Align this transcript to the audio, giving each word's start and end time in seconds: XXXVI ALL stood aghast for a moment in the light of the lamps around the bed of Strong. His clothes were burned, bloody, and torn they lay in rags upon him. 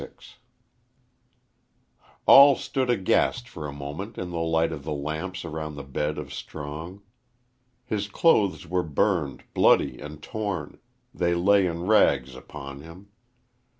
XXXVI 0.01 0.33
ALL 2.25 2.55
stood 2.55 2.89
aghast 2.89 3.47
for 3.47 3.67
a 3.67 3.71
moment 3.71 4.17
in 4.17 4.31
the 4.31 4.39
light 4.39 4.71
of 4.71 4.83
the 4.83 4.95
lamps 4.95 5.45
around 5.45 5.75
the 5.75 5.83
bed 5.83 6.17
of 6.17 6.33
Strong. 6.33 7.03
His 7.85 8.07
clothes 8.07 8.65
were 8.65 8.81
burned, 8.81 9.43
bloody, 9.53 9.99
and 9.99 10.19
torn 10.23 10.79
they 11.13 11.35
lay 11.35 11.67
in 11.67 11.83
rags 11.85 12.33
upon 12.35 12.81
him. 12.81 13.09